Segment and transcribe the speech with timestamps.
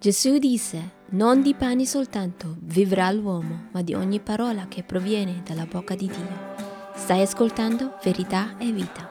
[0.00, 5.66] Gesù disse, non di pane soltanto vivrà l'uomo, ma di ogni parola che proviene dalla
[5.66, 6.54] bocca di Dio.
[6.94, 9.10] Stai ascoltando verità e vita.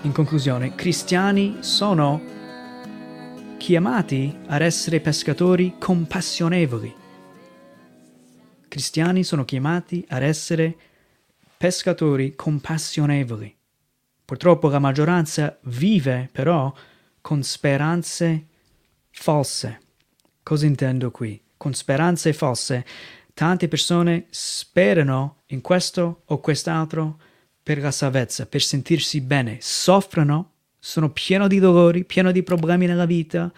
[0.00, 2.22] In conclusione, cristiani sono
[3.58, 6.94] chiamati ad essere pescatori compassionevoli.
[8.66, 10.76] Cristiani sono chiamati ad essere
[11.60, 13.54] pescatori compassionevoli.
[14.24, 16.72] Purtroppo la maggioranza vive però
[17.20, 18.46] con speranze
[19.10, 19.80] false.
[20.42, 21.38] Cosa intendo qui?
[21.58, 22.86] Con speranze false.
[23.34, 27.20] Tante persone sperano in questo o quest'altro
[27.62, 33.04] per la salvezza, per sentirsi bene, soffrono, sono pieno di dolori, pieno di problemi nella
[33.04, 33.52] vita,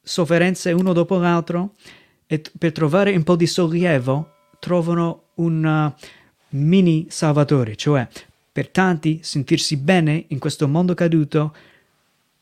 [0.00, 1.74] sofferenze uno dopo l'altro
[2.24, 4.30] e per trovare un po' di sollievo
[4.60, 6.20] trovano un uh,
[6.52, 8.06] mini salvatore, cioè
[8.52, 11.54] per tanti sentirsi bene in questo mondo caduto,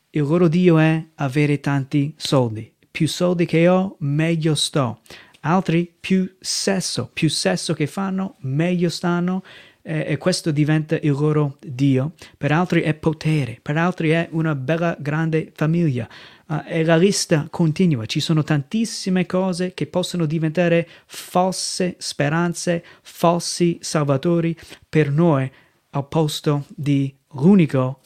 [0.09, 2.69] il loro Dio è avere tanti soldi.
[2.91, 4.99] Più soldi che ho, meglio sto.
[5.41, 9.41] Altri più sesso, più sesso che fanno, meglio stanno
[9.81, 12.13] eh, e questo diventa il loro Dio.
[12.37, 16.07] Per altri è potere, per altri è una bella grande famiglia.
[16.47, 23.77] Uh, e la lista continua, ci sono tantissime cose che possono diventare false speranze, falsi
[23.81, 24.55] salvatori
[24.87, 25.49] per noi
[25.91, 27.99] al posto di l'unico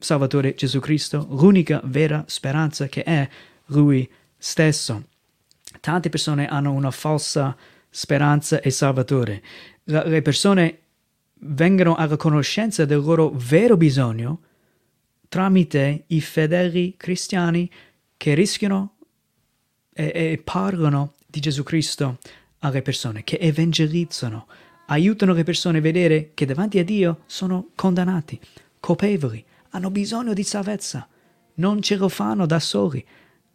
[0.00, 3.28] Salvatore Gesù Cristo, l'unica vera speranza che è
[3.66, 5.06] Lui stesso.
[5.80, 7.77] Tante persone hanno una falsa speranza
[8.60, 9.42] e Salvatore.
[9.84, 10.78] Le persone
[11.40, 14.42] vengono alla conoscenza del loro vero bisogno
[15.28, 17.70] tramite i fedeli cristiani
[18.16, 18.96] che rischiano
[19.92, 22.18] e, e parlano di Gesù Cristo
[22.60, 24.46] alle persone, che evangelizzano,
[24.86, 28.40] aiutano le persone a vedere che davanti a Dio sono condannati,
[28.80, 31.06] colpevoli, hanno bisogno di salvezza,
[31.54, 33.04] non ce lo fanno da soli,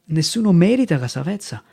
[0.05, 1.63] nessuno merita la salvezza.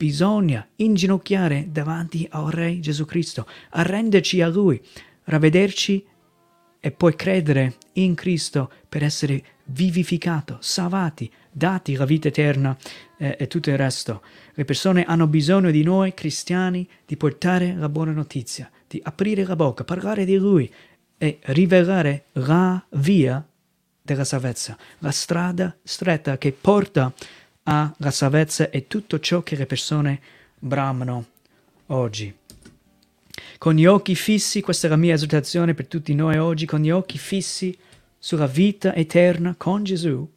[0.00, 4.80] Bisogna inginocchiare davanti al Re Gesù Cristo, arrenderci a Lui,
[5.24, 6.06] ravvederci
[6.80, 12.74] e poi credere in Cristo per essere vivificato, salvati, dati la vita eterna
[13.18, 14.22] eh, e tutto il resto.
[14.54, 19.54] Le persone hanno bisogno di noi cristiani di portare la buona notizia, di aprire la
[19.54, 20.72] bocca, parlare di Lui
[21.18, 23.46] e rivelare la via
[24.00, 27.12] della salvezza, la strada stretta che porta
[27.64, 30.20] alla salvezza e tutto ciò che le persone
[30.58, 31.26] bramano
[31.86, 32.34] oggi.
[33.58, 36.90] Con gli occhi fissi, questa è la mia esortazione per tutti noi oggi, con gli
[36.90, 37.76] occhi fissi
[38.18, 40.28] sulla vita eterna con Gesù,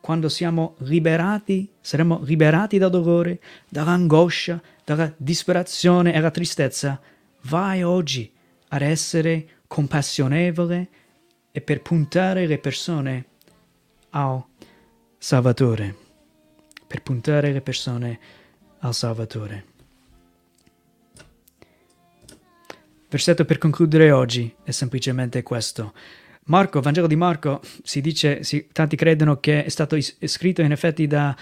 [0.00, 7.00] quando siamo liberati, saremo liberati dal dolore, dall'angoscia, dalla disperazione e dalla tristezza,
[7.42, 8.30] vai oggi
[8.68, 10.88] ad essere compassionevole
[11.50, 13.24] e per puntare le persone
[14.10, 14.42] al
[15.16, 15.96] Salvatore,
[16.94, 18.20] per puntare le persone
[18.78, 19.64] al Salvatore.
[23.08, 25.92] Versetto per concludere oggi è semplicemente questo.
[26.44, 30.70] Marco, Vangelo di Marco, si dice, si, tanti credono che è stato is- scritto in
[30.70, 31.36] effetti da,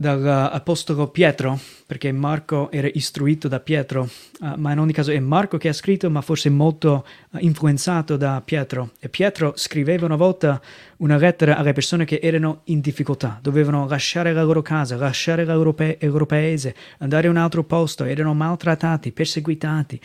[0.00, 4.08] dall'Apostolo Pietro, perché Marco era istruito da Pietro,
[4.40, 8.16] uh, ma in ogni caso è Marco che ha scritto, ma forse molto uh, influenzato
[8.16, 8.92] da Pietro.
[8.98, 10.58] E Pietro scriveva una volta
[10.98, 15.54] una lettera alle persone che erano in difficoltà, dovevano lasciare la loro casa, lasciare la
[15.54, 20.00] loro, pe- il loro paese, andare a un altro posto, erano maltrattati, perseguitati,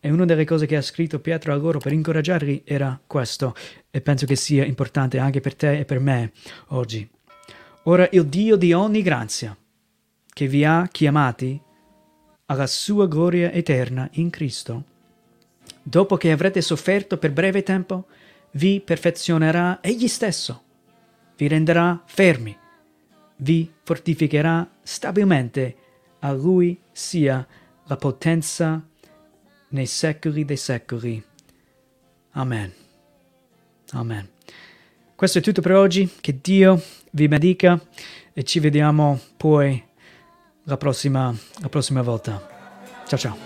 [0.00, 3.54] e una delle cose che ha scritto Pietro a loro per incoraggiarli era questo,
[3.90, 6.32] e penso che sia importante anche per te e per me
[6.68, 7.13] oggi.
[7.86, 9.54] Ora il Dio di ogni grazia,
[10.32, 11.60] che vi ha chiamati
[12.46, 14.84] alla sua gloria eterna in Cristo,
[15.82, 18.06] dopo che avrete sofferto per breve tempo,
[18.52, 20.62] vi perfezionerà egli stesso,
[21.36, 22.56] vi renderà fermi,
[23.36, 25.76] vi fortificherà stabilmente,
[26.20, 27.46] a lui sia
[27.84, 28.82] la potenza
[29.68, 31.22] nei secoli dei secoli.
[32.30, 32.72] Amen.
[33.90, 34.33] Amen.
[35.16, 36.82] Questo è tutto per oggi, che Dio
[37.12, 37.80] vi benedica
[38.32, 39.80] e ci vediamo poi
[40.64, 42.44] la prossima, la prossima volta.
[43.06, 43.36] Ciao ciao.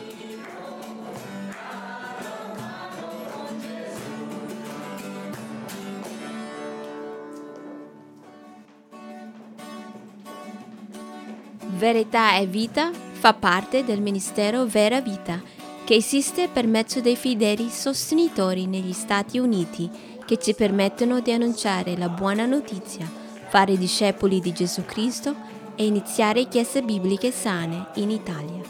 [11.77, 15.41] Verità e vita fa parte del ministero Vera Vita
[15.85, 21.97] che esiste per mezzo dei fedeli sostenitori negli Stati Uniti che ci permettono di annunciare
[21.97, 23.11] la buona notizia,
[23.49, 25.35] fare discepoli di Gesù Cristo
[25.75, 28.61] e iniziare chiese bibliche sane in Italia.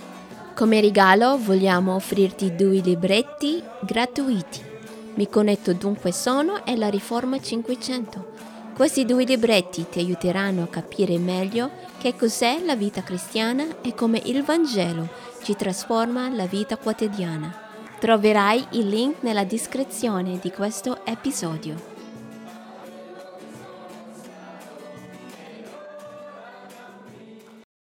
[0.54, 4.60] Come regalo vogliamo offrirti due libretti gratuiti.
[5.14, 8.36] Mi connetto dunque sono e la Riforma 500.
[8.72, 14.22] Questi due libretti ti aiuteranno a capire meglio che cos'è la vita cristiana e come
[14.26, 15.08] il Vangelo
[15.42, 17.66] ci trasforma la vita quotidiana.
[17.98, 21.97] Troverai il link nella descrizione di questo episodio.